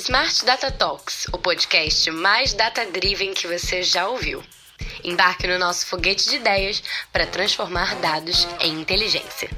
[0.00, 4.42] Smart Data Talks, o podcast mais data-driven que você já ouviu.
[5.04, 6.82] Embarque no nosso foguete de ideias
[7.12, 9.50] para transformar dados em inteligência.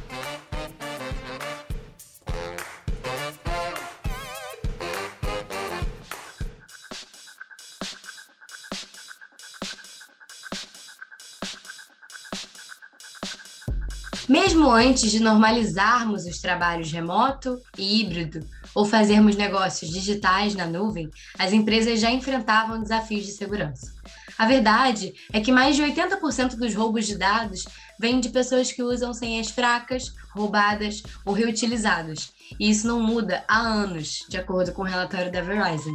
[14.29, 18.41] Mesmo antes de normalizarmos os trabalhos remoto e híbrido,
[18.75, 23.93] ou fazermos negócios digitais na nuvem, as empresas já enfrentavam desafios de segurança.
[24.39, 27.65] A verdade é que mais de 80% dos roubos de dados
[27.99, 32.33] vêm de pessoas que usam senhas fracas, roubadas ou reutilizadas.
[32.59, 35.95] E isso não muda há anos, de acordo com o relatório da Verizon.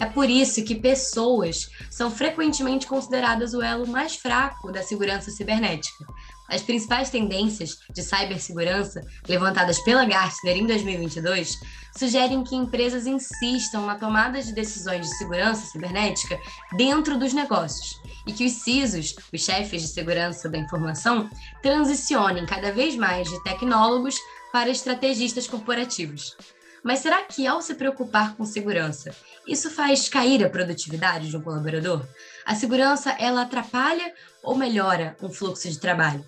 [0.00, 6.04] É por isso que pessoas são frequentemente consideradas o elo mais fraco da segurança cibernética,
[6.48, 11.58] as principais tendências de cibersegurança levantadas pela Gartner em 2022
[11.96, 16.38] sugerem que empresas insistam na tomada de decisões de segurança cibernética
[16.76, 21.30] dentro dos negócios e que os CISOs, os chefes de segurança da informação,
[21.62, 24.16] transicionem cada vez mais de tecnólogos
[24.52, 26.36] para estrategistas corporativos.
[26.82, 29.14] Mas será que ao se preocupar com segurança,
[29.46, 32.06] isso faz cair a produtividade de um colaborador?
[32.44, 34.14] A segurança ela atrapalha
[34.46, 36.24] ou melhora um fluxo de trabalho?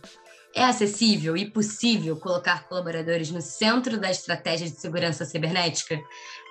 [0.55, 6.01] É acessível e possível colocar colaboradores no centro da estratégia de segurança cibernética?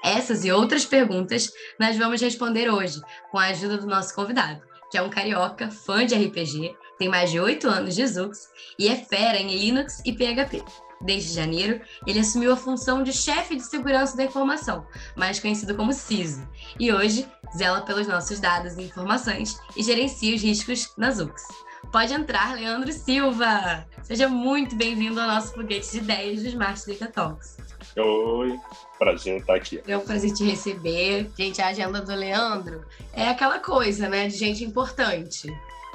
[0.03, 3.01] Essas e outras perguntas nós vamos responder hoje,
[3.31, 7.29] com a ajuda do nosso convidado, que é um carioca, fã de RPG, tem mais
[7.29, 8.47] de oito anos de Zux
[8.79, 10.63] e é fera em Linux e PHP.
[11.01, 15.93] Desde janeiro, ele assumiu a função de chefe de segurança da informação, mais conhecido como
[15.93, 16.47] CISO,
[16.79, 21.43] e hoje zela pelos nossos dados e informações e gerencia os riscos na Zux.
[21.91, 23.85] Pode entrar, Leandro Silva!
[24.03, 27.57] Seja muito bem-vindo ao nosso foguete de ideias do Smart Data Talks.
[27.95, 28.59] Oi,
[28.99, 29.81] prazer estar aqui.
[29.87, 31.29] É um prazer te receber.
[31.37, 35.47] Gente, a agenda do Leandro é aquela coisa, né, de gente importante.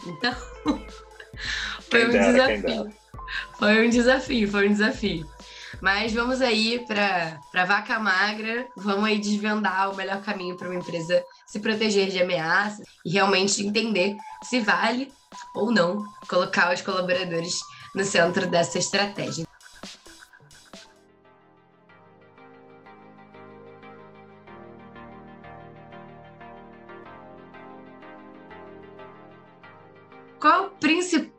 [0.07, 0.35] Então,
[1.91, 2.93] foi um desafio.
[3.59, 5.31] Foi um desafio, foi um desafio.
[5.83, 11.25] Mas vamos aí para vaca magra, vamos aí desvendar o melhor caminho para uma empresa
[11.45, 15.13] se proteger de ameaças e realmente entender se vale
[15.53, 17.59] ou não colocar os colaboradores
[17.97, 19.45] no centro dessa estratégia.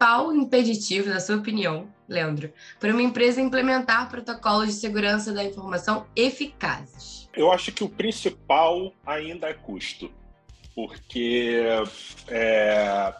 [0.03, 6.06] Principal impeditivo, na sua opinião, Leandro, para uma empresa implementar protocolos de segurança da informação
[6.14, 7.30] eficazes?
[7.34, 10.12] Eu acho que o principal ainda é custo,
[10.75, 11.64] porque
[12.28, 13.14] é,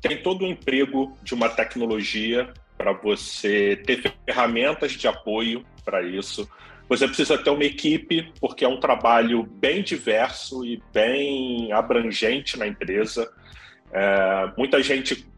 [0.00, 6.48] tem todo o emprego de uma tecnologia para você ter ferramentas de apoio para isso.
[6.88, 12.68] Você precisa ter uma equipe, porque é um trabalho bem diverso e bem abrangente na
[12.68, 13.30] empresa.
[13.92, 15.28] É, muita gente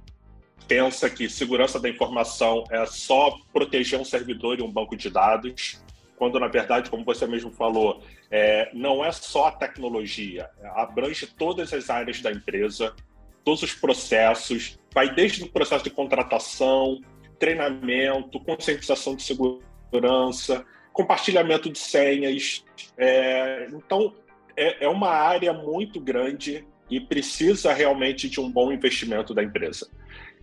[0.66, 5.82] pensa que segurança da informação é só proteger um servidor e um banco de dados,
[6.16, 11.72] quando na verdade, como você mesmo falou, é, não é só a tecnologia, abrange todas
[11.72, 12.94] as áreas da empresa,
[13.44, 17.00] todos os processos, vai desde o processo de contratação,
[17.38, 22.64] treinamento, conscientização de segurança, compartilhamento de senhas.
[22.96, 24.14] É, então,
[24.56, 29.88] é, é uma área muito grande e precisa realmente de um bom investimento da empresa.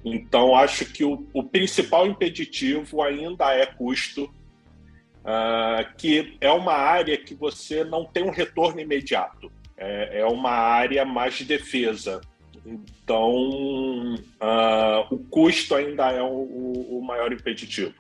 [0.04, 7.18] Então, acho que o, o principal impeditivo ainda é custo, uh, que é uma área
[7.18, 9.52] que você não tem um retorno imediato.
[9.78, 12.22] É, é uma área mais de defesa.
[12.66, 17.94] Então, uh, o custo ainda é o, o maior impeditivo.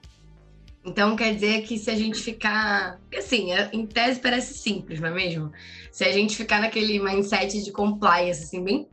[0.85, 2.99] Então quer dizer que se a gente ficar.
[3.15, 5.51] Assim, é, em tese parece simples, não é mesmo?
[5.91, 8.87] Se a gente ficar naquele mindset de compliance, assim, bem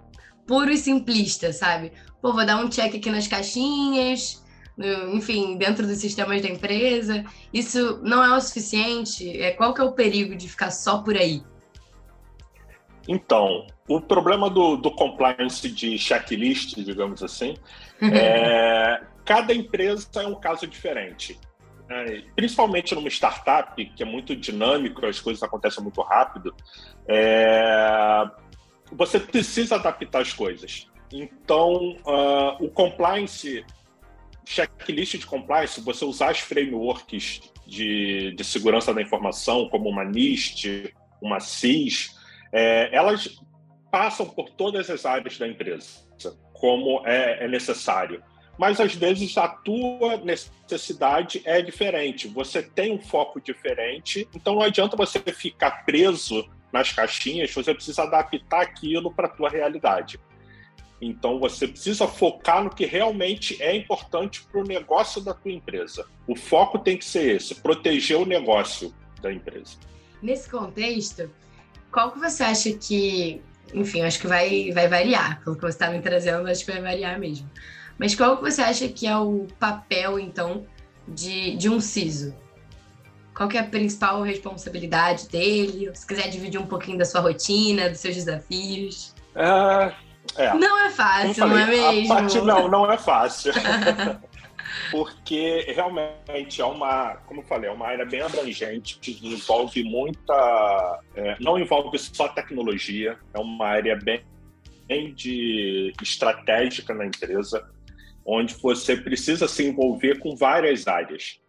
[0.46, 1.92] puro e simplista, sabe?
[2.26, 4.44] Pô, vou dar um check aqui nas caixinhas,
[5.12, 7.24] enfim, dentro dos sistemas da empresa.
[7.54, 9.40] Isso não é o suficiente?
[9.40, 11.40] É, qual que é o perigo de ficar só por aí?
[13.06, 17.54] Então, o problema do, do compliance de checklist, digamos assim,
[18.02, 21.38] é cada empresa é um caso diferente.
[21.88, 26.52] É, principalmente numa startup, que é muito dinâmico, as coisas acontecem muito rápido,
[27.06, 28.24] é,
[28.90, 30.88] você precisa adaptar as coisas.
[31.12, 33.64] Então, uh, o compliance,
[34.44, 40.94] checklist de compliance, você usar as frameworks de, de segurança da informação, como uma NIST,
[41.20, 42.14] uma CIS,
[42.52, 43.40] é, elas
[43.90, 45.86] passam por todas as áreas da empresa,
[46.52, 48.22] como é, é necessário
[48.58, 52.28] mas às vezes a tua necessidade é diferente.
[52.28, 58.02] Você tem um foco diferente, então não adianta você ficar preso nas caixinhas, você precisa
[58.02, 60.18] adaptar aquilo para a tua realidade.
[61.00, 66.06] Então você precisa focar no que realmente é importante para o negócio da tua empresa.
[66.26, 69.76] O foco tem que ser esse, proteger o negócio da empresa.
[70.22, 71.30] Nesse contexto,
[71.92, 73.42] qual que você acha que,
[73.74, 76.80] enfim, acho que vai, vai variar, pelo que você está me trazendo, acho que vai
[76.80, 77.48] variar mesmo.
[77.98, 80.66] Mas qual que você acha que é o papel, então,
[81.06, 82.34] de, de um CISO?
[83.34, 85.90] Qual que é a principal responsabilidade dele?
[85.94, 89.14] Se quiser dividir um pouquinho da sua rotina, dos seus desafios.
[89.34, 89.94] É,
[90.36, 90.54] é.
[90.54, 92.08] Não é fácil, falei, não é mesmo?
[92.08, 93.52] Parte, não, não é fácil.
[94.90, 101.00] Porque realmente é uma, como eu falei, é uma área bem abrangente, que envolve muita.
[101.14, 104.24] É, não envolve só tecnologia, é uma área bem,
[104.86, 107.68] bem de estratégica na empresa,
[108.24, 111.40] onde você precisa se envolver com várias áreas.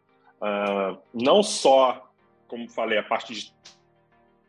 [0.41, 2.11] Uh, não só,
[2.47, 3.53] como falei, a parte de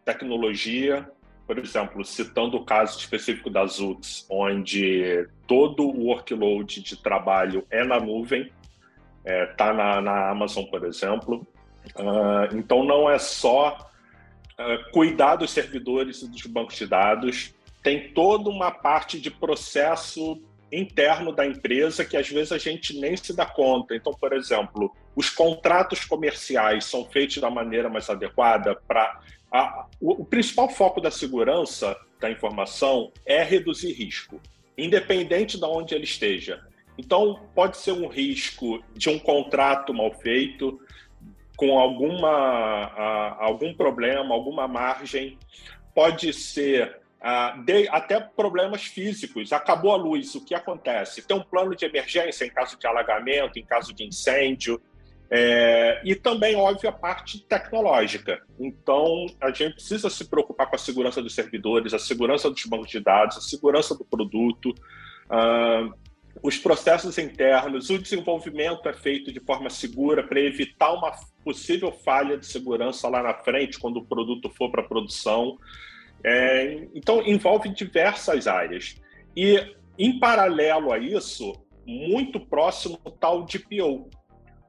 [0.04, 1.10] tecnologia,
[1.48, 7.82] por exemplo, citando o caso específico da Zux, onde todo o workload de trabalho é
[7.82, 8.52] na nuvem,
[9.24, 11.46] está é, tá na, na, Amazon, por exemplo.
[11.96, 13.90] Uh, então, não é só
[14.58, 20.38] uh, cuidar dos servidores e dos bancos de dados, tem toda uma parte de processo
[20.70, 23.96] interno da empresa que às vezes a gente nem se dá conta.
[23.96, 29.18] Então, por exemplo, os contratos comerciais são feitos da maneira mais adequada para
[29.50, 34.40] a, o, o principal foco da segurança da informação é reduzir risco,
[34.76, 36.62] independente de onde ele esteja.
[36.96, 40.80] Então, pode ser um risco de um contrato mal feito,
[41.56, 45.38] com alguma, algum problema, alguma margem,
[45.94, 47.00] pode ser
[47.64, 49.52] de, até problemas físicos.
[49.52, 51.22] Acabou a luz, o que acontece?
[51.22, 54.80] Tem um plano de emergência em caso de alagamento, em caso de incêndio,
[55.30, 58.40] é, e também, óbvio, a parte tecnológica.
[58.58, 62.90] Então, a gente precisa se preocupar com a segurança dos servidores, a segurança dos bancos
[62.90, 65.92] de dados, a segurança do produto, uh,
[66.42, 71.12] os processos internos, o desenvolvimento é feito de forma segura para evitar uma
[71.44, 75.58] possível falha de segurança lá na frente, quando o produto for para produção.
[76.24, 78.96] É, então, envolve diversas áreas.
[79.36, 81.52] E, em paralelo a isso,
[81.86, 84.08] muito próximo está o DPO,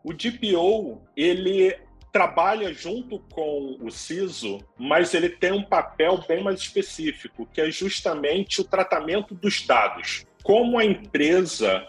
[0.10, 1.78] o DPO, ele
[2.12, 7.70] trabalha junto com o CISO, mas ele tem um papel bem mais específico, que é
[7.70, 10.26] justamente o tratamento dos dados.
[10.42, 11.88] Como a empresa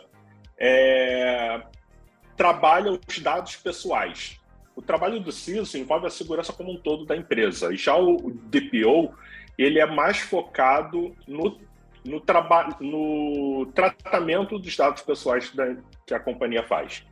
[0.59, 1.63] é,
[2.37, 4.39] trabalha os dados pessoais.
[4.77, 7.73] O trabalho do CISO envolve a segurança como um todo da empresa.
[7.73, 9.15] E já o DPO,
[9.57, 11.59] ele é mais focado no,
[12.05, 12.23] no,
[12.81, 15.75] no tratamento dos dados pessoais da,
[16.05, 17.03] que a companhia faz.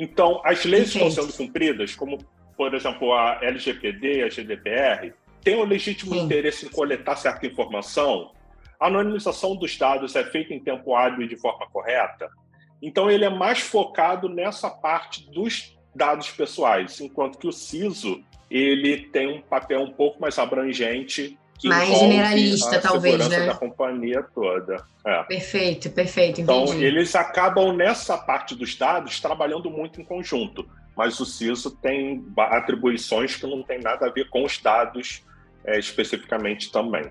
[0.00, 2.16] Então, as leis estão sendo cumpridas, como,
[2.56, 5.12] por exemplo, a LGPD, a GDPR,
[5.44, 6.22] tem o legítimo Sim.
[6.22, 8.32] interesse em coletar certa informação.
[8.80, 12.30] A anonimização dos dados é feita em tempo hábil e de forma correta.
[12.80, 19.02] Então, ele é mais focado nessa parte dos dados pessoais, enquanto que o CISO ele
[19.08, 21.38] tem um papel um pouco mais abrangente
[21.68, 23.46] mais generalista, a talvez, né?
[23.46, 24.84] da companhia toda.
[25.04, 25.22] É.
[25.24, 26.84] Perfeito, perfeito, então, entendi.
[26.84, 33.36] Eles acabam nessa parte dos dados trabalhando muito em conjunto, mas o CISO tem atribuições
[33.36, 35.22] que não tem nada a ver com os dados
[35.64, 37.10] é, especificamente também.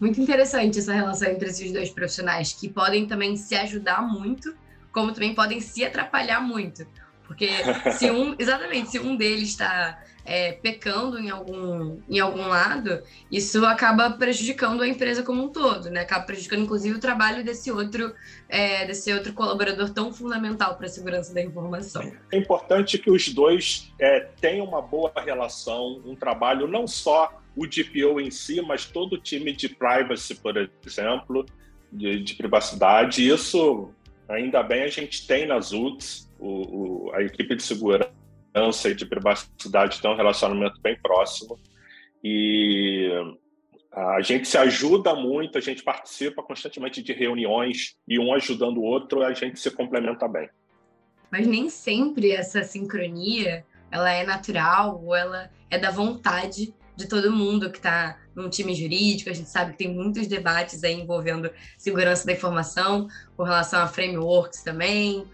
[0.00, 4.54] Muito interessante essa relação entre esses dois profissionais, que podem também se ajudar muito,
[4.92, 6.86] como também podem se atrapalhar muito.
[7.26, 7.48] Porque
[7.92, 13.64] se um, exatamente, se um deles está é, pecando em algum, em algum lado, isso
[13.64, 16.00] acaba prejudicando a empresa como um todo, né?
[16.02, 18.14] Acaba prejudicando, inclusive, o trabalho desse outro,
[18.46, 22.12] é, desse outro colaborador tão fundamental para a segurança da informação.
[22.30, 27.66] É importante que os dois é, tenham uma boa relação, um trabalho, não só o
[27.66, 30.54] DPO em si, mas todo o time de privacy, por
[30.86, 31.46] exemplo,
[31.90, 33.26] de, de privacidade.
[33.26, 33.88] Isso,
[34.28, 38.17] ainda bem, a gente tem nas UTS, o, o, a equipe de segurança
[38.52, 41.58] segurança e de privacidade tem um relacionamento bem próximo.
[42.22, 43.10] E
[43.92, 48.82] a gente se ajuda muito, a gente participa constantemente de reuniões e um ajudando o
[48.82, 50.48] outro, a gente se complementa bem.
[51.30, 57.30] Mas nem sempre essa sincronia ela é natural ou ela é da vontade de todo
[57.30, 59.30] mundo que está num time jurídico.
[59.30, 63.86] A gente sabe que tem muitos debates aí envolvendo segurança da informação, com relação a
[63.86, 65.24] frameworks também,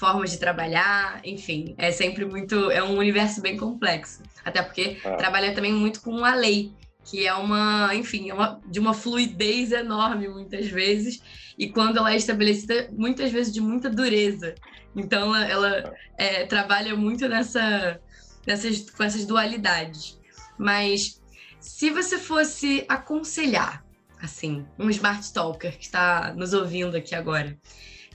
[0.00, 4.22] formas de trabalhar, enfim, é sempre muito, é um universo bem complexo.
[4.42, 5.14] Até porque ah.
[5.16, 6.72] trabalha também muito com a lei,
[7.04, 11.20] que é uma, enfim, é uma, de uma fluidez enorme muitas vezes,
[11.58, 14.54] e quando ela é estabelecida, muitas vezes de muita dureza.
[14.96, 15.44] Então ela,
[15.76, 18.00] ela é, trabalha muito nessa,
[18.46, 20.18] nessas, com essas dualidades.
[20.58, 21.20] Mas
[21.60, 23.84] Se você fosse aconselhar,
[24.20, 27.56] assim, um smart talker que está nos ouvindo aqui agora,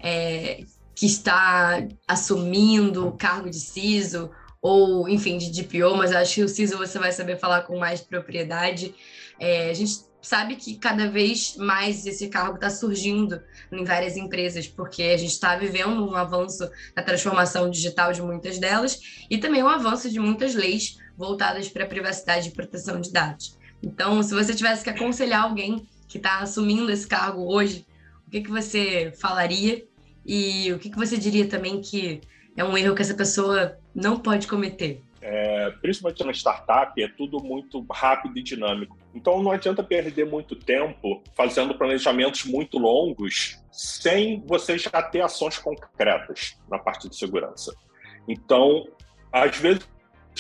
[0.01, 0.63] é,
[0.95, 6.49] que está assumindo o cargo de CISO ou, enfim, de DPO, mas acho que o
[6.49, 8.95] CISO você vai saber falar com mais propriedade.
[9.39, 13.39] É, a gente sabe que cada vez mais esse cargo está surgindo
[13.71, 18.57] em várias empresas, porque a gente está vivendo um avanço na transformação digital de muitas
[18.57, 18.99] delas
[19.29, 23.55] e também um avanço de muitas leis voltadas para a privacidade e proteção de dados.
[23.83, 27.85] Então, se você tivesse que aconselhar alguém que está assumindo esse cargo hoje,
[28.25, 29.85] o que, que você falaria
[30.25, 32.21] e o que, que você diria também que
[32.57, 35.01] é um erro que essa pessoa não pode cometer?
[35.21, 38.97] É, principalmente na startup, é tudo muito rápido e dinâmico.
[39.13, 45.57] Então não adianta perder muito tempo fazendo planejamentos muito longos sem você já ter ações
[45.57, 47.73] concretas na parte de segurança.
[48.27, 48.87] Então,
[49.31, 49.87] às vezes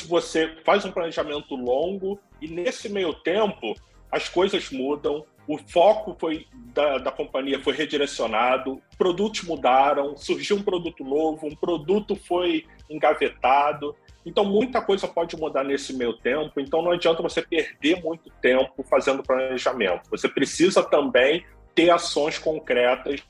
[0.07, 3.73] você faz um planejamento longo e nesse meio tempo
[4.11, 10.63] as coisas mudam, o foco foi da, da, companhia foi redirecionado, produtos mudaram, surgiu um
[10.63, 13.95] produto novo, um produto foi engavetado.
[14.25, 16.59] Então, muita coisa pode mudar nesse meio tempo.
[16.59, 20.09] Então, não adianta você perder muito tempo fazendo planejamento.
[20.09, 23.21] Você precisa também ter ações concretas,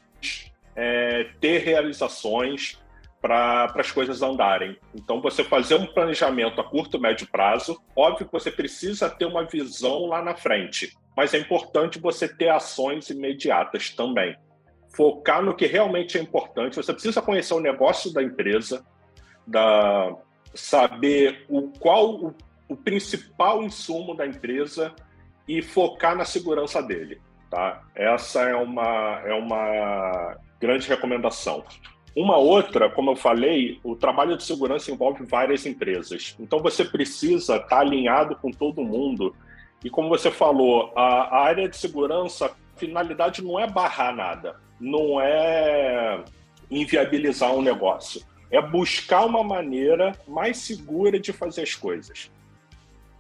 [0.76, 2.80] é, ter realizações
[3.22, 4.78] para as coisas andarem.
[4.94, 9.44] Então, você fazer um planejamento a curto, médio prazo, óbvio que você precisa ter uma
[9.44, 14.36] visão lá na frente, mas é importante você ter ações imediatas também.
[14.96, 16.76] Focar no que realmente é importante.
[16.76, 18.86] Você precisa conhecer o negócio da empresa,
[19.46, 20.16] da,
[20.54, 22.36] saber o qual o,
[22.68, 24.94] o principal insumo da empresa
[25.48, 27.22] e focar na segurança dele.
[27.50, 27.84] Tá?
[27.94, 31.64] Essa é uma, é uma grande recomendação.
[32.16, 36.36] Uma outra, como eu falei, o trabalho de segurança envolve várias empresas.
[36.40, 39.36] Então você precisa estar alinhado com todo mundo.
[39.84, 44.60] E como você falou, a, a área de segurança, a finalidade não é barrar nada,
[44.80, 46.24] não é
[46.70, 52.32] inviabilizar um negócio é buscar uma maneira mais segura de fazer as coisas.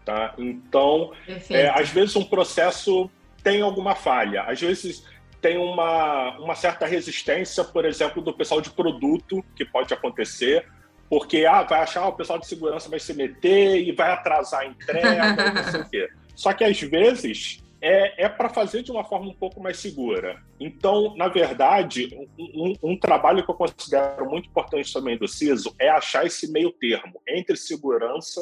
[0.03, 0.33] Tá?
[0.37, 1.11] Então,
[1.49, 3.09] é, às vezes um processo
[3.43, 5.05] tem alguma falha, às vezes
[5.41, 10.67] tem uma, uma certa resistência, por exemplo, do pessoal de produto, que pode acontecer,
[11.09, 14.61] porque ah, vai achar ah, o pessoal de segurança vai se meter e vai atrasar
[14.61, 16.09] a entrega, não sei o quê.
[16.35, 20.41] Só que às vezes é, é para fazer de uma forma um pouco mais segura.
[20.59, 25.89] Então, na verdade, um, um, trabalho que eu considero muito importante também do CISO é
[25.89, 28.41] achar esse meio termo entre segurança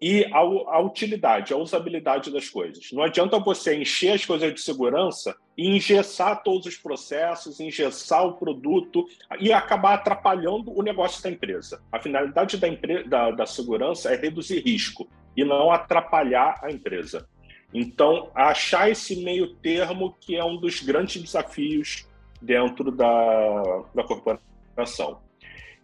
[0.00, 2.90] e a, a, utilidade, a usabilidade das coisas.
[2.92, 8.34] Não adianta você encher as coisas de segurança e engessar todos os processos, engessar o
[8.34, 9.06] produto
[9.40, 11.82] e acabar atrapalhando o negócio da empresa.
[11.90, 12.68] A finalidade da,
[13.06, 17.28] da, da segurança é reduzir risco e não atrapalhar a empresa.
[17.72, 22.08] Então, achar esse meio termo que é um dos grandes desafios
[22.42, 25.20] dentro da, da corporação.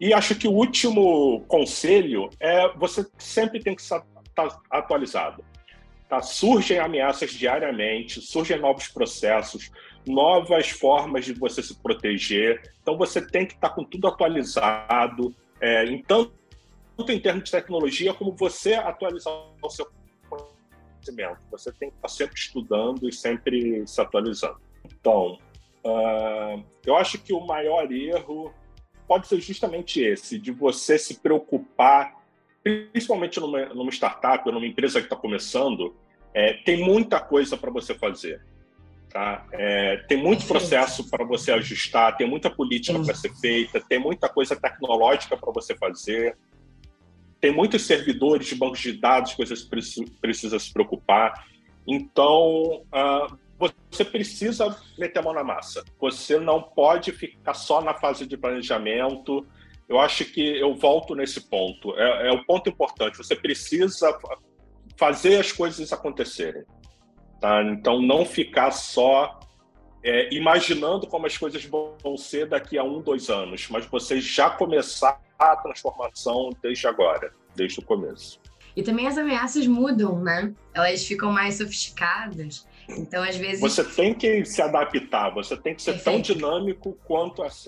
[0.01, 5.45] E acho que o último conselho é você sempre tem que estar tá atualizado.
[6.09, 6.21] Tá?
[6.21, 9.71] Surgem ameaças diariamente, surgem novos processos,
[10.05, 12.61] novas formas de você se proteger.
[12.83, 16.33] Então você tem que estar tá com tudo atualizado, é, em tanto,
[16.97, 19.33] tanto em termos de tecnologia como você atualizar
[19.63, 19.87] o seu
[20.29, 21.39] conhecimento.
[21.51, 24.61] Você tem que estar sempre estudando e sempre se atualizando.
[24.85, 25.39] Então,
[25.85, 28.53] uh, eu acho que o maior erro
[29.07, 32.15] pode ser justamente esse, de você se preocupar,
[32.63, 35.95] principalmente numa, numa startup ou numa empresa que está começando,
[36.33, 38.43] é, tem muita coisa para você fazer.
[39.11, 39.47] Tá?
[39.53, 44.29] É, tem muito processo para você ajustar, tem muita política para ser feita, tem muita
[44.29, 46.37] coisa tecnológica para você fazer
[47.45, 49.55] tem muitos servidores de bancos de dados que você
[50.19, 51.47] precisa se preocupar.
[51.87, 53.39] Então, uh,
[53.91, 55.85] você precisa meter a mão na massa.
[56.01, 59.47] Você não pode ficar só na fase de planejamento.
[59.87, 61.95] Eu acho que eu volto nesse ponto.
[61.99, 63.19] É, é o ponto importante.
[63.19, 64.19] Você precisa
[64.97, 66.65] fazer as coisas acontecerem.
[67.43, 67.63] Tá?
[67.63, 69.39] Então, não ficar só
[70.05, 74.51] é, imaginando como as coisas vão ser daqui a um, dois anos, mas você já
[74.51, 78.39] começar a transformação desde agora, desde o começo.
[78.77, 80.53] E também as ameaças mudam, né?
[80.75, 82.67] Elas ficam mais sofisticadas.
[82.89, 83.61] Então, às vezes.
[83.61, 86.27] Você tem que se adaptar, você tem que ser Perfeito.
[86.27, 87.67] tão dinâmico quanto as,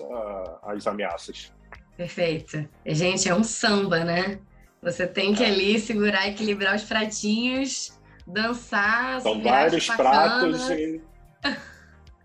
[0.63, 1.51] as ameaças.
[1.95, 2.67] Perfeito.
[2.85, 4.39] Gente, é um samba, né?
[4.83, 5.47] Você tem que é.
[5.47, 9.21] ali segurar, equilibrar os pratinhos, dançar.
[9.21, 11.01] São vários pratos e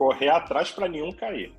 [0.02, 1.54] correr atrás para nenhum cair.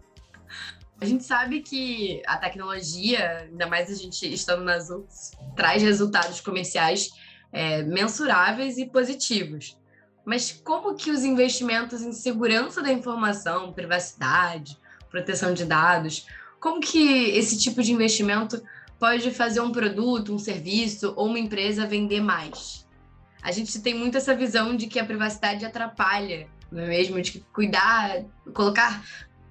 [1.00, 6.42] A gente sabe que a tecnologia, ainda mais a gente estando nas outras, traz resultados
[6.42, 7.10] comerciais
[7.54, 9.78] é, mensuráveis e positivos.
[10.26, 14.78] Mas como que os investimentos em segurança da informação, privacidade,
[15.10, 16.26] proteção de dados,
[16.60, 18.62] como que esse tipo de investimento
[19.00, 22.86] pode fazer um produto, um serviço ou uma empresa vender mais?
[23.42, 27.22] A gente tem muito essa visão de que a privacidade atrapalha, mesmo?
[27.22, 29.04] De cuidar, colocar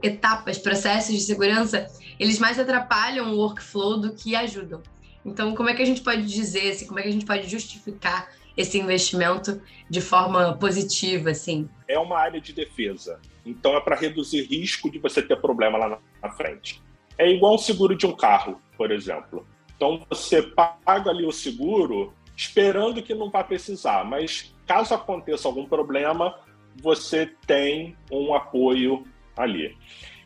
[0.03, 1.87] etapas, processos de segurança,
[2.19, 4.83] eles mais atrapalham o workflow do que ajudam.
[5.25, 7.49] Então, como é que a gente pode dizer, assim, como é que a gente pode
[7.49, 11.69] justificar esse investimento de forma positiva, assim?
[11.87, 13.21] É uma área de defesa.
[13.47, 16.83] Então, é para reduzir risco de você ter problema lá na frente.
[17.17, 19.47] É igual um seguro de um carro, por exemplo.
[19.77, 25.67] Então, você paga ali o seguro esperando que não vá precisar, mas caso aconteça algum
[25.67, 26.39] problema,
[26.81, 29.05] você tem um apoio
[29.37, 29.77] ali.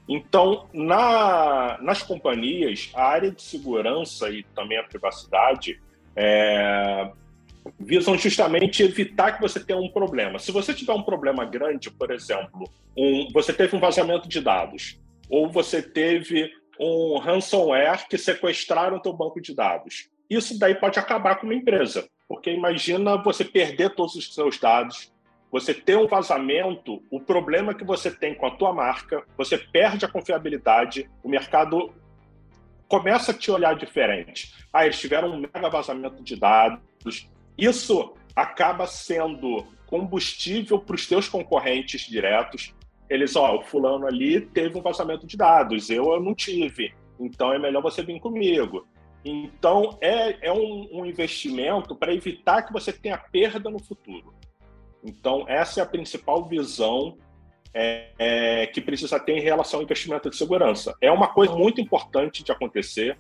[0.09, 5.81] Então, na, nas companhias, a área de segurança e também a privacidade
[6.15, 7.11] é,
[7.79, 10.39] visam justamente evitar que você tenha um problema.
[10.39, 15.01] Se você tiver um problema grande, por exemplo, um, você teve um vazamento de dados,
[15.29, 20.09] ou você teve um ransomware que sequestraram o teu banco de dados.
[20.29, 25.13] Isso daí pode acabar com uma empresa, porque imagina você perder todos os seus dados,
[25.51, 30.05] você ter um vazamento, o problema que você tem com a tua marca, você perde
[30.05, 31.93] a confiabilidade, o mercado
[32.89, 34.55] começa a te olhar diferente.
[34.73, 37.29] Ah, eles tiveram um mega vazamento de dados.
[37.57, 42.75] Isso acaba sendo combustível para os teus concorrentes diretos.
[43.09, 46.93] Eles, ó, o fulano ali teve um vazamento de dados, eu, eu não tive.
[47.19, 48.87] Então é melhor você vir comigo.
[49.25, 54.35] Então é, é um, um investimento para evitar que você tenha perda no futuro.
[55.07, 57.17] Então, essa é a principal visão
[57.73, 60.97] é, é, que precisa ter em relação ao investimento de segurança.
[61.01, 63.17] É uma coisa muito importante de acontecer,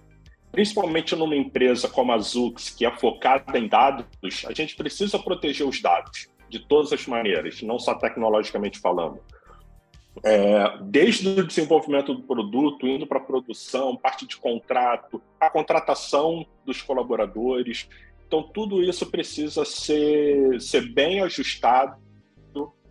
[0.50, 4.07] principalmente numa empresa como a Zux, que é focada em dados,
[4.47, 9.21] a gente precisa proteger os dados de todas as maneiras, não só tecnologicamente falando.
[10.25, 16.46] É, desde o desenvolvimento do produto, indo para a produção, parte de contrato, a contratação
[16.64, 17.88] dos colaboradores.
[18.26, 21.96] Então, tudo isso precisa ser, ser bem ajustado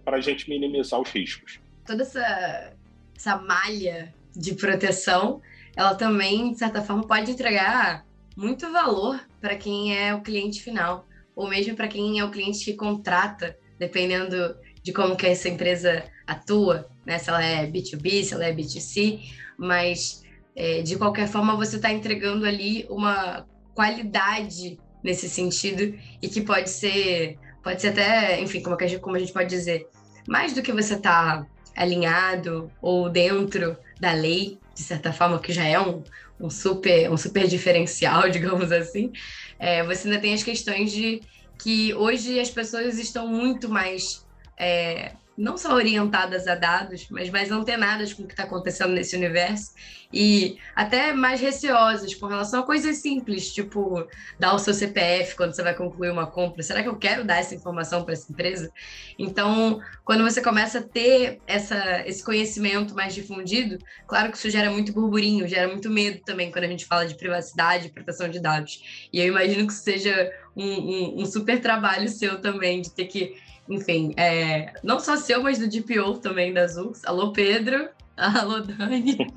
[0.03, 1.59] para a gente minimizar os riscos.
[1.85, 2.73] Toda essa,
[3.15, 5.41] essa malha de proteção,
[5.75, 8.05] ela também, de certa forma, pode entregar
[8.37, 12.63] muito valor para quem é o cliente final, ou mesmo para quem é o cliente
[12.63, 17.17] que contrata, dependendo de como que essa empresa atua, né?
[17.17, 19.19] se ela é B2B, se ela é B2C,
[19.57, 20.23] mas
[20.55, 26.67] é, de qualquer forma você está entregando ali uma qualidade nesse sentido e que pode
[26.67, 29.87] ser, pode ser até, enfim, como, a gente, como a gente pode dizer,
[30.27, 35.63] mais do que você está alinhado ou dentro da lei, de certa forma, que já
[35.63, 36.03] é um,
[36.39, 39.13] um, super, um super diferencial, digamos assim,
[39.59, 41.21] é, você ainda tem as questões de
[41.61, 44.25] que hoje as pessoas estão muito mais
[44.57, 49.15] é, não só orientadas a dados, mas mais antenadas com o que está acontecendo nesse
[49.15, 49.73] universo
[50.13, 54.07] e até mais receosas com relação a coisas simples, tipo
[54.39, 56.63] dar o seu CPF quando você vai concluir uma compra.
[56.63, 58.71] Será que eu quero dar essa informação para essa empresa?
[59.19, 64.71] Então, quando você começa a ter essa, esse conhecimento mais difundido, claro que isso gera
[64.71, 69.07] muito burburinho, gera muito medo também quando a gente fala de privacidade proteção de dados.
[69.11, 73.35] E eu imagino que seja um, um, um super trabalho seu também, de ter que
[73.69, 77.03] enfim, é, não só seu, mas do DPO também da Zux.
[77.05, 77.89] Alô, Pedro.
[78.15, 79.17] Alô, Dani.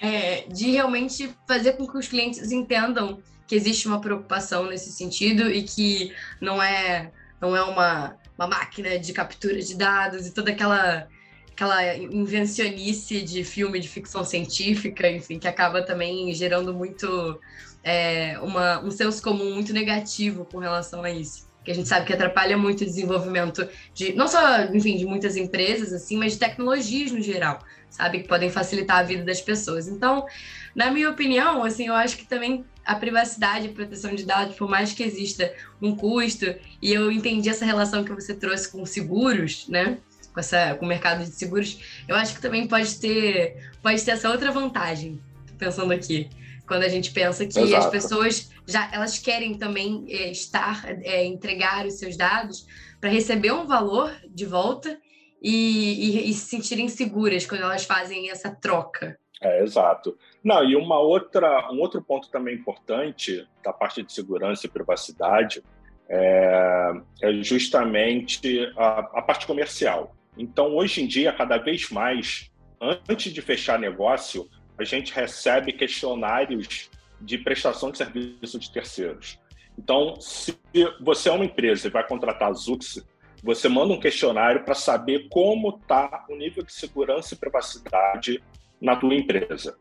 [0.00, 5.50] É, de realmente fazer com que os clientes entendam que existe uma preocupação nesse sentido
[5.50, 10.52] e que não é, não é uma, uma máquina de captura de dados e toda
[10.52, 11.08] aquela
[11.50, 17.40] aquela invencionice de filme de ficção científica, enfim, que acaba também gerando muito
[17.82, 22.06] é, uma, um senso comum muito negativo com relação a isso que a gente sabe
[22.06, 26.38] que atrapalha muito o desenvolvimento de não só, enfim, de muitas empresas assim, mas de
[26.38, 27.58] tecnologias no geral,
[27.90, 29.86] sabe, que podem facilitar a vida das pessoas.
[29.86, 30.26] Então,
[30.74, 34.66] na minha opinião, assim, eu acho que também a privacidade e proteção de dados, por
[34.66, 35.52] mais que exista
[35.82, 36.46] um custo,
[36.80, 39.98] e eu entendi essa relação que você trouxe com seguros, né?
[40.32, 44.12] Com, essa, com o mercado de seguros, eu acho que também pode ter, pode ter
[44.12, 45.20] essa outra vantagem,
[45.58, 46.30] pensando aqui,
[46.68, 47.86] quando a gente pensa que Exato.
[47.86, 52.66] as pessoas já elas querem também é, estar, é, entregar os seus dados
[53.00, 55.00] para receber um valor de volta
[55.42, 59.18] e, e, e, se sentirem seguras quando elas fazem essa troca.
[59.40, 60.18] É, exato.
[60.42, 65.62] Não, e uma outra, um outro ponto também importante da parte de segurança e privacidade
[66.08, 70.14] é, é justamente a, a parte comercial.
[70.36, 72.50] Então, hoje em dia, cada vez mais,
[72.80, 79.38] antes de fechar negócio, a gente recebe questionários de prestação de serviço de terceiros.
[79.76, 80.58] Então, se
[81.00, 83.04] você é uma empresa e vai contratar a Zux,
[83.42, 88.42] você manda um questionário para saber como está o nível de segurança e privacidade
[88.80, 89.78] na tua empresa.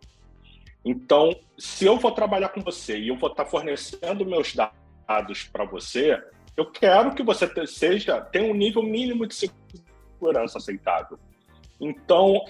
[0.85, 5.43] Então, se eu vou trabalhar com você e eu vou estar tá fornecendo meus dados
[5.51, 6.21] para você,
[6.55, 11.19] eu quero que você seja tenha um nível mínimo de segurança aceitável.
[11.79, 12.43] Então,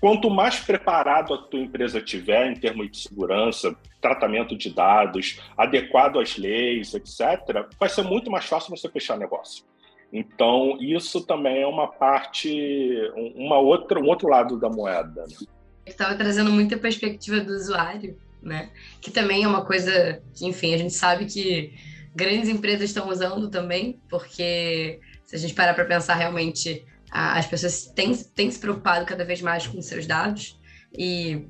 [0.00, 6.18] quanto mais preparado a tua empresa tiver em termos de segurança, tratamento de dados, adequado
[6.18, 9.64] às leis, etc., vai ser muito mais fácil você fechar negócio.
[10.12, 12.52] Então, isso também é uma parte,
[13.34, 15.22] uma outra, um outro lado da moeda.
[15.22, 15.46] Né?
[15.86, 18.70] Estava trazendo muita perspectiva do usuário, né?
[19.00, 21.72] Que também é uma coisa que, enfim, a gente sabe que
[22.14, 27.86] grandes empresas estão usando também, porque se a gente parar para pensar realmente as pessoas
[27.86, 30.58] têm, têm se preocupado cada vez mais com seus dados
[30.96, 31.46] e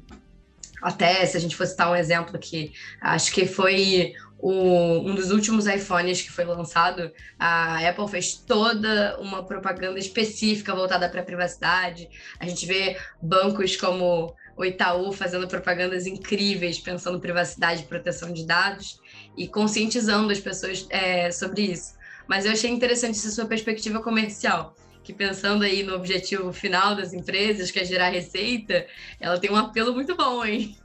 [0.83, 5.31] até se a gente fosse citar um exemplo aqui, acho que foi o, um dos
[5.31, 11.25] últimos iPhones que foi lançado, a Apple fez toda uma propaganda específica voltada para a
[11.25, 12.09] privacidade.
[12.41, 18.45] A gente vê bancos como o Itaú fazendo propagandas incríveis, pensando privacidade e proteção de
[18.45, 19.01] dados
[19.37, 21.95] e conscientizando as pessoas é, sobre isso.
[22.27, 27.13] Mas eu achei interessante essa sua perspectiva comercial que pensando aí no objetivo final das
[27.13, 28.87] empresas, que é gerar receita,
[29.21, 30.77] ela tem um apelo muito bom, hein?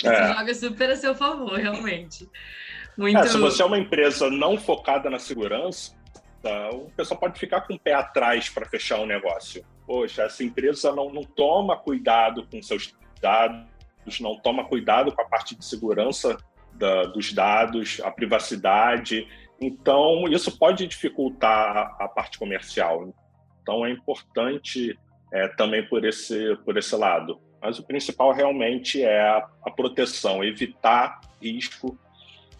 [0.00, 0.34] Você é.
[0.34, 2.28] joga super a seu favor, realmente.
[2.96, 3.18] Muito...
[3.18, 5.94] É, se você é uma empresa não focada na segurança,
[6.42, 9.64] tá, o pessoal pode ficar com o pé atrás para fechar um negócio.
[9.86, 13.66] Poxa, essa empresa não, não toma cuidado com seus dados,
[14.20, 16.36] não toma cuidado com a parte de segurança
[16.74, 19.26] da, dos dados, a privacidade.
[19.60, 23.12] Então, isso pode dificultar a parte comercial.
[23.68, 24.98] Então é importante
[25.30, 27.38] é, também por esse, por esse lado.
[27.60, 31.98] Mas o principal realmente é a, a proteção, evitar risco,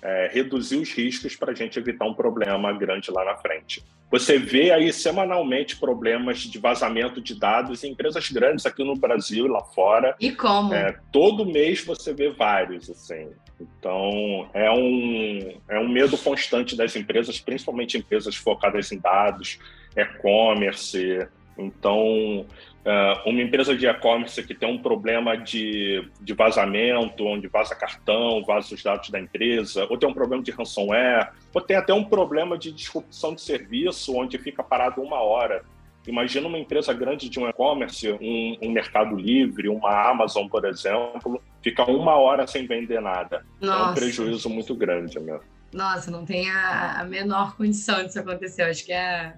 [0.02, 3.82] é, reduzir os riscos para a gente evitar um problema grande lá na frente.
[4.10, 9.46] Você vê aí semanalmente problemas de vazamento de dados em empresas grandes aqui no Brasil
[9.46, 10.14] e lá fora.
[10.20, 10.74] E como?
[10.74, 13.30] É, todo mês você vê vários, assim.
[13.58, 19.58] Então, é um, é um medo constante das empresas, principalmente empresas focadas em dados,
[20.00, 21.26] e-commerce.
[21.56, 22.46] Então,
[22.84, 28.42] é, uma empresa de e-commerce que tem um problema de, de vazamento, onde vaza cartão,
[28.44, 32.04] vaza os dados da empresa, ou tem um problema de ransomware, ou tem até um
[32.04, 35.64] problema de disrupção de serviço, onde fica parado uma hora.
[36.06, 41.42] Imagina uma empresa grande de um e-commerce, um, um, Mercado Livre, uma Amazon, por exemplo,
[41.62, 43.44] fica uma hora sem vender nada.
[43.60, 43.82] Nossa.
[43.82, 45.44] É um prejuízo muito grande mesmo.
[45.70, 48.62] Nossa, não tem a, a menor condição disso acontecer.
[48.62, 49.34] Eu acho que é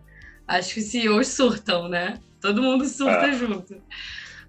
[0.59, 2.21] acho que os CEOs surtam, né?
[2.41, 3.33] Todo mundo surta é.
[3.33, 3.75] junto.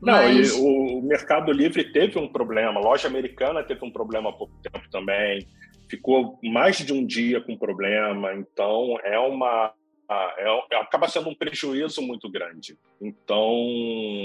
[0.02, 0.54] Não, Mas...
[0.54, 4.90] o Mercado Livre teve um problema, a loja americana teve um problema há pouco tempo
[4.90, 5.48] também,
[5.88, 9.74] ficou mais de um dia com problema, então é uma.
[10.10, 12.78] É, acaba sendo um prejuízo muito grande.
[13.00, 13.56] Então,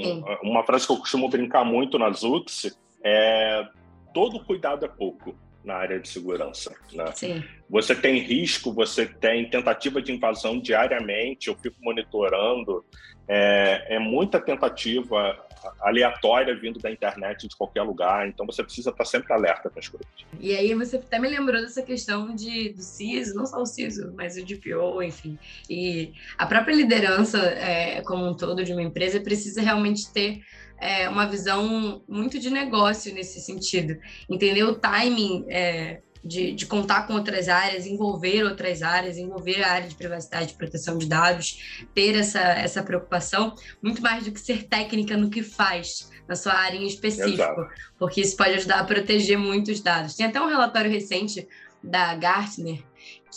[0.02, 0.24] Sim.
[0.42, 3.64] uma frase que eu costumo brincar muito na Zux é:
[4.12, 5.36] todo cuidado é pouco
[5.66, 6.72] na área de segurança.
[6.92, 7.04] Né?
[7.12, 7.44] Sim.
[7.68, 12.84] Você tem risco, você tem tentativa de invasão diariamente, eu fico monitorando,
[13.28, 15.45] é, é muita tentativa
[15.80, 19.88] aleatória vindo da internet de qualquer lugar, então você precisa estar sempre alerta com as
[19.88, 20.06] coisas.
[20.40, 24.12] E aí você até me lembrou dessa questão de, do CISO, não só o CISO,
[24.16, 25.38] mas o DPO, enfim.
[25.68, 30.42] E a própria liderança é, como um todo de uma empresa precisa realmente ter
[30.78, 33.98] é, uma visão muito de negócio nesse sentido.
[34.28, 39.72] Entender o timing é, de, de, contar com outras áreas, envolver outras áreas, envolver a
[39.72, 44.40] área de privacidade e proteção de dados, ter essa, essa preocupação, muito mais do que
[44.40, 47.68] ser técnica no que faz na sua área em específico, Exato.
[47.98, 50.14] porque isso pode ajudar a proteger muitos dados.
[50.14, 51.46] Tem até um relatório recente
[51.82, 52.82] da Gartner,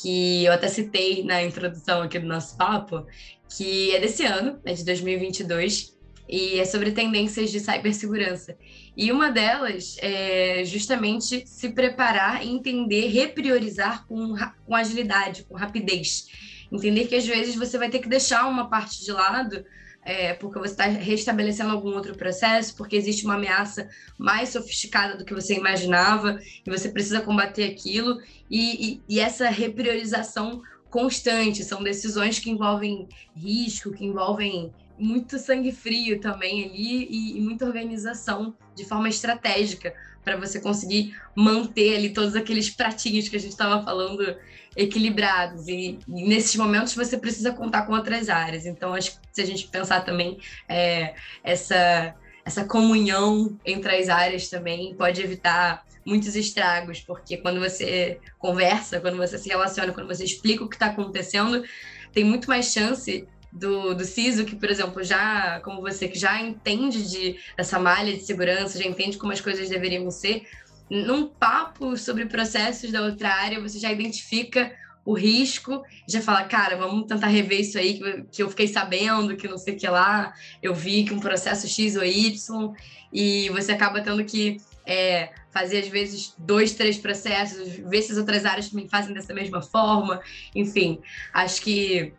[0.02, 3.06] que eu até citei na introdução aqui do nosso papo,
[3.50, 5.99] que é desse ano, é de 2022,
[6.30, 8.56] e é sobre tendências de cibersegurança.
[8.96, 16.28] E uma delas é justamente se preparar entender, repriorizar com, com agilidade, com rapidez.
[16.72, 19.66] Entender que às vezes você vai ter que deixar uma parte de lado
[20.04, 25.26] é, porque você está restabelecendo algum outro processo, porque existe uma ameaça mais sofisticada do
[25.26, 28.22] que você imaginava e você precisa combater aquilo.
[28.50, 35.72] E, e, e essa repriorização constante são decisões que envolvem risco, que envolvem muito sangue
[35.72, 42.10] frio também ali e, e muita organização de forma estratégica para você conseguir manter ali
[42.10, 44.36] todos aqueles pratinhos que a gente estava falando
[44.76, 45.68] equilibrados.
[45.68, 48.66] E, e, nesses momentos você precisa contar com outras áreas.
[48.66, 54.50] Então, acho que se a gente pensar também é, essa, essa comunhão entre as áreas
[54.50, 60.24] também pode evitar muitos estragos, porque quando você conversa, quando você se relaciona, quando você
[60.24, 61.64] explica o que está acontecendo,
[62.12, 66.42] tem muito mais chance do, do CISO, que, por exemplo, já, como você, que já
[66.42, 70.44] entende de, essa malha de segurança, já entende como as coisas deveriam ser,
[70.90, 74.72] num papo sobre processos da outra área, você já identifica
[75.06, 79.36] o risco, já fala, cara, vamos tentar rever isso aí, que, que eu fiquei sabendo,
[79.36, 82.74] que não sei o que lá, eu vi que um processo X ou Y,
[83.12, 88.18] e você acaba tendo que é, fazer, às vezes, dois, três processos, ver se as
[88.18, 90.22] outras áreas também fazem dessa mesma forma,
[90.54, 91.00] enfim,
[91.34, 92.14] acho que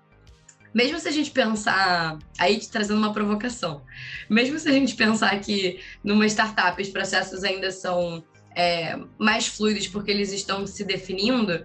[0.74, 3.82] mesmo se a gente pensar, aí te trazendo uma provocação,
[4.28, 9.88] mesmo se a gente pensar que numa startup os processos ainda são é, mais fluidos
[9.88, 11.64] porque eles estão se definindo,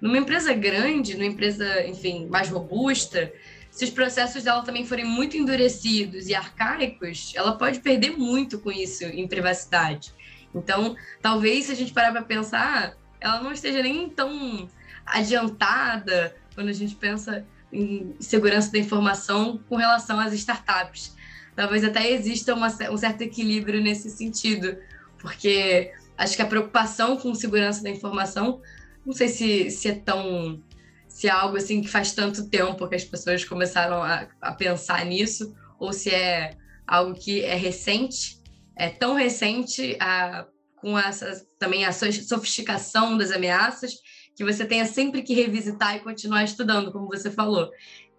[0.00, 3.32] numa empresa grande, numa empresa, enfim, mais robusta,
[3.70, 8.72] se os processos dela também forem muito endurecidos e arcaicos, ela pode perder muito com
[8.72, 10.14] isso em privacidade.
[10.54, 14.66] Então, talvez se a gente parar para pensar, ela não esteja nem tão
[15.04, 21.14] adiantada quando a gente pensa em segurança da informação com relação às startups.
[21.54, 24.76] Talvez até exista uma, um certo equilíbrio nesse sentido,
[25.18, 28.60] porque acho que a preocupação com segurança da informação,
[29.04, 30.62] não sei se, se é tão.
[31.08, 35.04] se é algo assim que faz tanto tempo que as pessoas começaram a, a pensar
[35.06, 38.40] nisso, ou se é algo que é recente,
[38.76, 43.94] é tão recente a, com essa, também a sofisticação das ameaças,
[44.36, 47.70] que você tenha sempre que revisitar e continuar estudando, como você falou.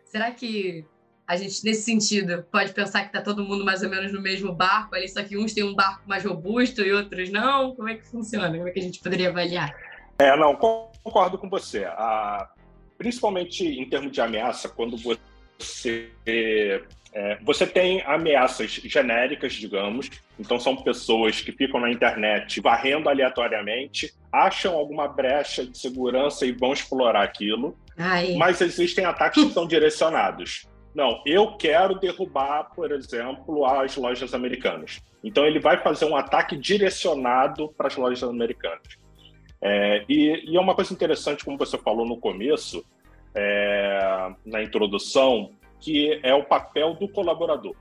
[0.04, 0.84] Será que
[1.28, 4.52] a gente, nesse sentido, pode pensar que está todo mundo mais ou menos no mesmo
[4.52, 7.76] barco ali, só que uns têm um barco mais robusto e outros não?
[7.76, 8.50] Como é que funciona?
[8.50, 9.76] Como é que a gente poderia avaliar?
[10.18, 11.86] É, não, concordo com você.
[11.86, 12.50] Ah,
[12.98, 16.10] principalmente em termos de ameaça, quando você
[17.18, 20.08] é, você tem ameaças genéricas, digamos,
[20.40, 26.52] então são pessoas que ficam na internet varrendo aleatoriamente, acham alguma brecha de segurança e
[26.52, 28.36] vão explorar aquilo, Ai.
[28.36, 30.68] mas existem ataques que são direcionados.
[30.94, 35.02] Não, eu quero derrubar, por exemplo, as lojas americanas.
[35.24, 38.96] Então ele vai fazer um ataque direcionado para as lojas americanas.
[39.60, 42.86] É, e, e, é uma coisa interessante, como você falou no começo,
[43.34, 47.76] é, na introdução, que é o papel do colaborador.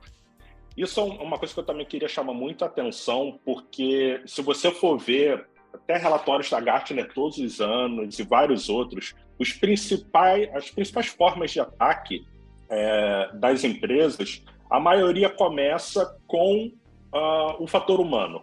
[0.76, 4.70] Isso é uma coisa que eu também queria chamar muito a atenção, porque se você
[4.70, 10.70] for ver até relatórios da Gartner todos os anos e vários outros, os principais, as
[10.70, 12.26] principais formas de ataque
[12.68, 16.72] é, das empresas, a maioria começa com
[17.12, 18.42] uh, o fator humano.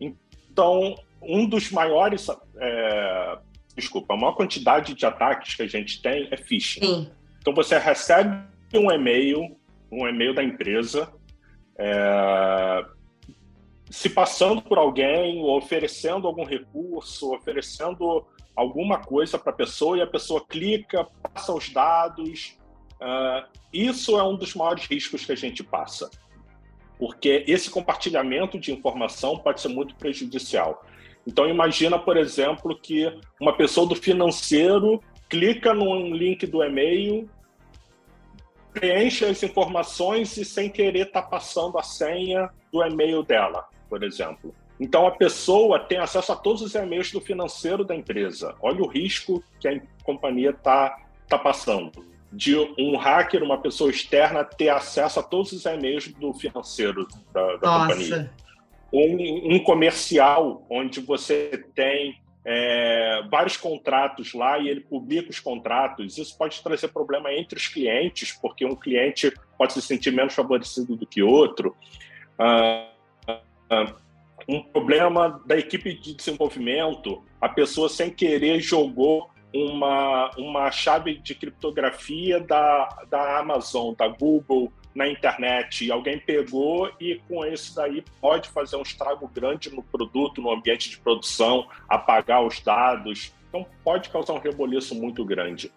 [0.00, 3.38] Então, um dos maiores, é,
[3.74, 6.80] desculpa, a maior quantidade de ataques que a gente tem é phishing.
[6.80, 7.10] Sim.
[7.40, 8.36] Então, você recebe
[8.78, 9.56] um e-mail,
[9.90, 11.12] um e-mail da empresa,
[11.78, 12.84] é,
[13.90, 20.06] se passando por alguém, oferecendo algum recurso, oferecendo alguma coisa para a pessoa e a
[20.06, 22.56] pessoa clica, passa os dados.
[23.00, 26.10] É, isso é um dos maiores riscos que a gente passa,
[26.98, 30.84] porque esse compartilhamento de informação pode ser muito prejudicial.
[31.26, 37.28] Então imagina, por exemplo, que uma pessoa do financeiro clica num link do e-mail
[38.78, 44.54] preenche as informações e sem querer está passando a senha do e-mail dela, por exemplo.
[44.78, 48.54] Então a pessoa tem acesso a todos os e-mails do financeiro da empresa.
[48.60, 50.94] Olha o risco que a companhia está
[51.26, 51.90] tá passando.
[52.30, 57.56] De um hacker, uma pessoa externa, ter acesso a todos os e-mails do financeiro da,
[57.56, 58.30] da companhia.
[58.92, 66.16] Um, um comercial onde você tem é, vários contratos lá e ele publica os contratos.
[66.16, 70.94] Isso pode trazer problema entre os clientes, porque um cliente pode se sentir menos favorecido
[70.94, 71.76] do que outro.
[72.38, 72.88] Ah,
[73.68, 73.94] ah,
[74.48, 81.34] um problema da equipe de desenvolvimento, a pessoa sem querer jogou uma, uma chave de
[81.34, 88.48] criptografia da, da Amazon, da Google, na internet alguém pegou e com isso daí pode
[88.48, 93.30] fazer um estrago grande no produto, no ambiente de produção, apagar os dados.
[93.48, 95.70] Então pode causar um reboliço muito grande.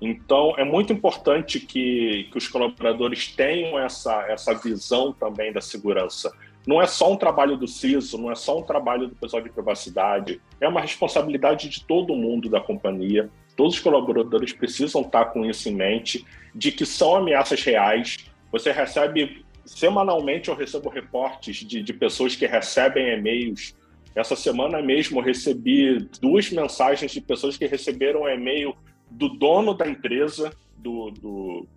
[0.00, 6.32] Então é muito importante que, que os colaboradores tenham essa, essa visão também da segurança.
[6.64, 9.50] Não é só um trabalho do CISO, não é só um trabalho do pessoal de
[9.50, 13.28] privacidade, é uma responsabilidade de todo mundo da companhia.
[13.56, 18.72] Todos os colaboradores precisam estar com isso em mente, de que são ameaças reais, você
[18.72, 23.76] recebe semanalmente eu recebo reportes de, de pessoas que recebem e-mails.
[24.14, 28.74] Essa semana mesmo recebi duas mensagens de pessoas que receberam e-mail
[29.10, 31.68] do dono da empresa, do, do,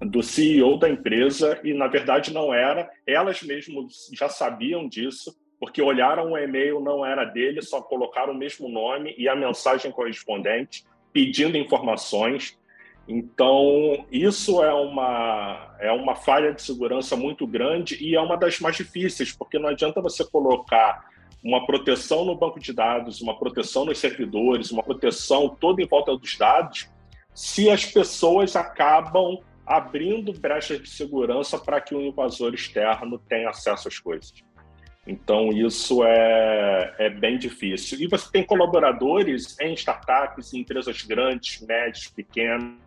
[0.00, 2.88] do CEO da empresa, e na verdade não era.
[3.06, 8.36] Elas mesmas já sabiam disso, porque olharam o e-mail, não era dele, só colocaram o
[8.36, 12.58] mesmo nome e a mensagem correspondente, pedindo informações.
[13.06, 18.60] Então, isso é uma, é uma falha de segurança muito grande e é uma das
[18.60, 21.04] mais difíceis, porque não adianta você colocar
[21.42, 26.16] uma proteção no banco de dados, uma proteção nos servidores, uma proteção toda em volta
[26.16, 26.88] dos dados,
[27.34, 33.88] se as pessoas acabam abrindo brechas de segurança para que o invasor externo tenha acesso
[33.88, 34.32] às coisas.
[35.06, 38.00] Então, isso é, é bem difícil.
[38.00, 42.83] E você tem colaboradores em startups, em empresas grandes, médias, pequenas.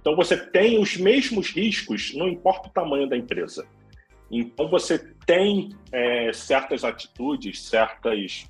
[0.00, 3.66] Então, você tem os mesmos riscos, não importa o tamanho da empresa.
[4.30, 8.46] Então, você tem é, certas atitudes, certas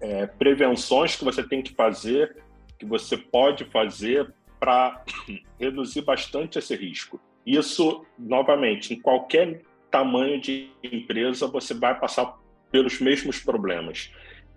[0.00, 2.36] é, prevenções que você tem que fazer,
[2.78, 5.04] que você pode fazer para
[5.58, 7.20] reduzir bastante esse risco.
[7.44, 12.38] Isso, novamente, em qualquer tamanho de empresa, você vai passar
[12.70, 14.10] pelos mesmos problemas.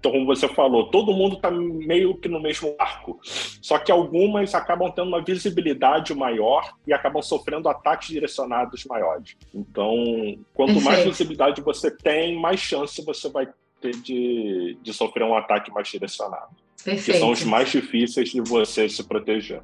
[0.06, 3.20] Então, como você falou, todo mundo está meio que no mesmo arco.
[3.24, 9.36] Só que algumas acabam tendo uma visibilidade maior e acabam sofrendo ataques direcionados maiores.
[9.52, 9.96] Então,
[10.54, 13.48] quanto mais visibilidade você tem, mais chance você vai
[13.82, 16.56] ter de, de sofrer um ataque mais direcionado.
[16.84, 17.06] Perfeito.
[17.06, 19.64] Que são os mais difíceis de você se proteger.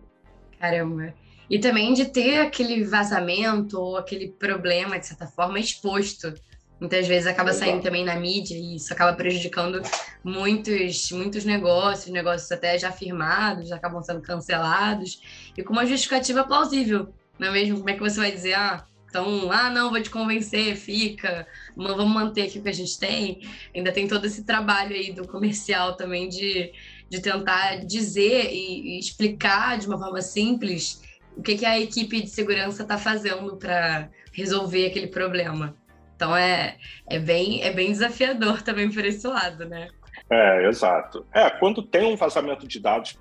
[0.59, 1.13] Caramba.
[1.47, 6.33] E também de ter aquele vazamento ou aquele problema, de certa forma, exposto
[6.81, 9.79] muitas vezes acaba saindo também na mídia e isso acaba prejudicando
[10.23, 15.21] muitos, muitos negócios, negócios até já firmados, acabam sendo cancelados,
[15.55, 17.77] e com uma justificativa plausível, não é mesmo?
[17.77, 22.07] Como é que você vai dizer, ah, então, ah, não, vou te convencer, fica, vamos
[22.07, 23.41] manter aqui o que a gente tem.
[23.75, 26.71] Ainda tem todo esse trabalho aí do comercial também de,
[27.09, 31.01] de tentar dizer e, e explicar de uma forma simples
[31.35, 35.75] o que, que a equipe de segurança está fazendo para resolver aquele problema.
[36.21, 36.77] Então é,
[37.09, 39.89] é, bem, é bem desafiador também por esse lado, né?
[40.29, 41.25] É, exato.
[41.33, 43.17] É, quando tem um vazamento de dados,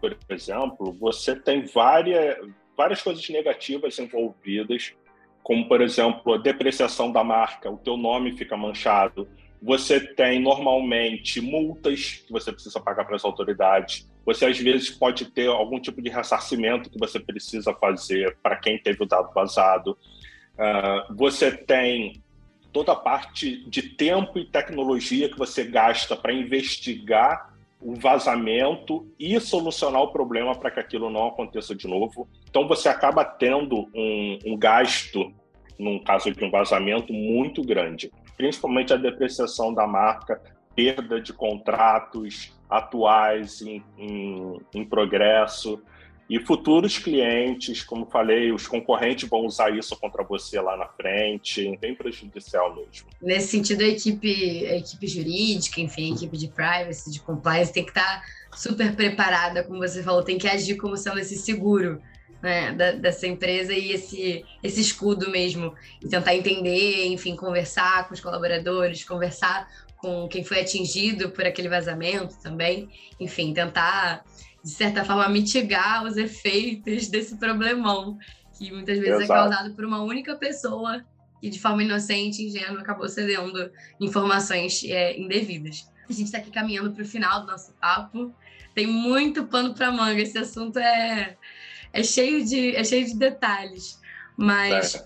[0.00, 2.38] por exemplo, você tem várias,
[2.74, 4.94] várias coisas negativas envolvidas,
[5.42, 9.28] como, por exemplo, a depreciação da marca, o teu nome fica manchado,
[9.60, 14.08] você tem normalmente multas que você precisa pagar para as autoridades.
[14.24, 18.78] Você às vezes pode ter algum tipo de ressarcimento que você precisa fazer para quem
[18.78, 19.98] teve o dado vazado.
[20.54, 22.22] Uh, você tem
[22.72, 29.38] toda a parte de tempo e tecnologia que você gasta para investigar o vazamento e
[29.40, 32.28] solucionar o problema para que aquilo não aconteça de novo.
[32.48, 35.32] Então você acaba tendo um, um gasto,
[35.78, 40.42] num caso de um vazamento, muito grande, principalmente a depreciação da marca,
[40.74, 45.82] perda de contratos atuais em, em, em progresso.
[46.28, 51.74] E futuros clientes, como falei, os concorrentes vão usar isso contra você lá na frente,
[51.78, 53.08] bem prejudicial mesmo.
[53.22, 57.82] Nesse sentido, a equipe, a equipe jurídica, enfim, a equipe de privacy, de compliance, tem
[57.82, 61.98] que estar super preparada, como você falou, tem que agir como sendo esse seguro
[62.42, 65.74] né, da, dessa empresa e esse, esse escudo mesmo.
[66.02, 71.68] E tentar entender, enfim, conversar com os colaboradores, conversar com quem foi atingido por aquele
[71.68, 72.88] vazamento também.
[73.18, 74.24] Enfim, tentar
[74.62, 78.18] de certa forma, mitigar os efeitos desse problemão,
[78.56, 79.32] que muitas vezes é Exato.
[79.32, 81.04] é causado por uma única pessoa
[81.40, 85.88] que, de forma inocente, ingênua, acabou cedendo informações é, indevidas.
[86.08, 88.34] A gente está aqui caminhando para o final do nosso papo.
[88.74, 90.20] Tem muito pano para manga.
[90.20, 91.36] Esse assunto é,
[91.92, 94.00] é, cheio de, é cheio de detalhes.
[94.36, 95.04] Mas é.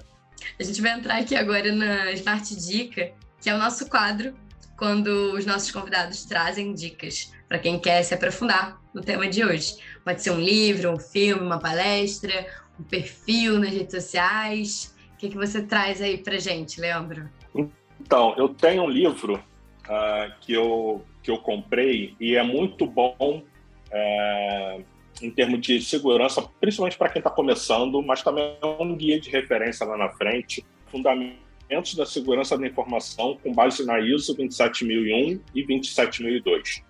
[0.60, 4.34] a gente vai entrar aqui agora na Smart Dica, que é o nosso quadro
[4.82, 9.76] quando os nossos convidados trazem dicas para quem quer se aprofundar no tema de hoje.
[10.04, 12.48] Pode ser um livro, um filme, uma palestra,
[12.80, 14.92] um perfil nas redes sociais.
[15.14, 17.30] O que, que você traz aí para gente, Leandro?
[18.00, 23.14] Então, eu tenho um livro uh, que, eu, que eu comprei e é muito bom
[23.20, 24.84] uh,
[25.22, 29.30] em termos de segurança, principalmente para quem está começando, mas também é um guia de
[29.30, 30.66] referência lá na frente,
[31.72, 36.82] Fundamentos da Segurança da Informação com base na ISO 27001 e 27002.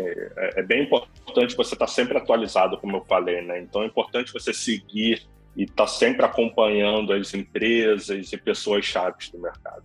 [0.00, 3.60] É, é, bem importante você estar tá sempre atualizado, como eu falei, né?
[3.60, 9.30] Então é importante você seguir e estar tá sempre acompanhando as empresas e pessoas chaves
[9.30, 9.84] do mercado.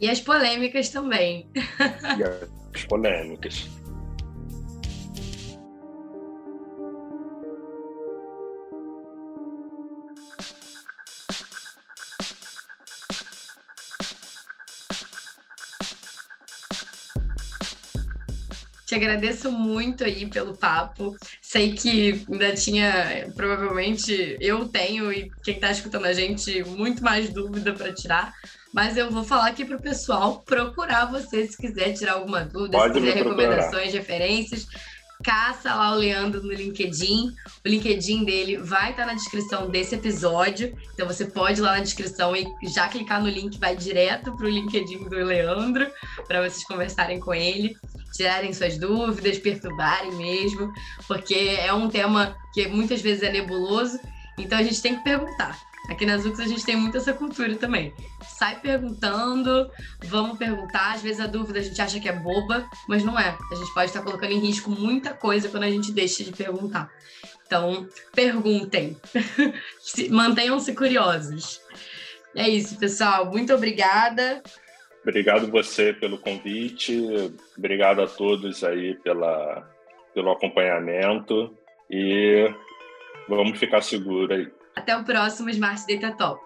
[0.00, 1.48] E as polêmicas também.
[1.54, 3.68] e as polêmicas.
[18.96, 21.14] Agradeço muito aí pelo papo.
[21.40, 27.30] Sei que ainda tinha, provavelmente eu tenho e quem está escutando a gente, muito mais
[27.30, 28.32] dúvida para tirar.
[28.74, 32.76] Mas eu vou falar aqui para o pessoal procurar você se quiser tirar alguma dúvida,
[32.76, 34.66] Pode se quiser recomendações, referências.
[35.22, 37.34] Caça lá o Leandro no LinkedIn.
[37.64, 40.76] O LinkedIn dele vai estar na descrição desse episódio.
[40.94, 44.46] Então você pode ir lá na descrição e já clicar no link, vai direto para
[44.46, 45.86] o LinkedIn do Leandro,
[46.26, 47.76] para vocês conversarem com ele,
[48.14, 50.72] tirarem suas dúvidas, perturbarem mesmo,
[51.06, 53.98] porque é um tema que muitas vezes é nebuloso.
[54.38, 55.58] Então a gente tem que perguntar.
[55.88, 57.94] Aqui nas UX a gente tem muito essa cultura também.
[58.38, 59.70] Sai perguntando,
[60.04, 60.94] vamos perguntar.
[60.94, 63.36] Às vezes a dúvida a gente acha que é boba, mas não é.
[63.50, 66.90] A gente pode estar colocando em risco muita coisa quando a gente deixa de perguntar.
[67.46, 68.96] Então, perguntem.
[70.10, 71.62] Mantenham-se curiosos.
[72.34, 73.24] É isso, pessoal.
[73.30, 74.42] Muito obrigada.
[75.02, 77.00] Obrigado você pelo convite.
[77.56, 79.66] Obrigado a todos aí pela,
[80.12, 81.56] pelo acompanhamento.
[81.90, 82.52] E
[83.28, 84.52] vamos ficar seguros aí.
[84.74, 86.45] Até o próximo Smart Data Talks.